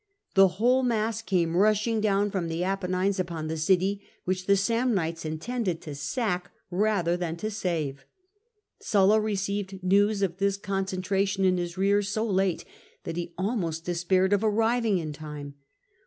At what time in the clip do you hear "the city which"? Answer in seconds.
3.45-4.47